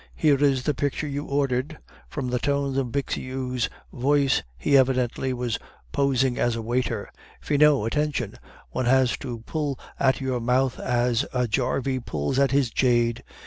[0.15, 5.59] Here is the picture you ordered!" (from the tones of Bixiou's voice, he evidently was
[5.91, 7.07] posing as a waiter.)
[7.39, 8.33] "Finot, attention,
[8.71, 13.23] one has to pull at your mouth as a jarvie pulls at his jade.